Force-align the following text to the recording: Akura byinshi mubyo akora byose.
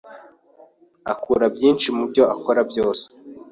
Akura 1.11 1.45
byinshi 1.55 1.87
mubyo 1.97 2.23
akora 2.35 2.61
byose. 2.69 3.05